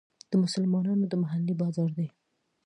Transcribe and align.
د 0.31 0.33
مسلمانانو 0.43 1.05
د 1.07 1.13
محلې 1.21 1.53
بازار 1.61 1.89
دی. 1.97 2.07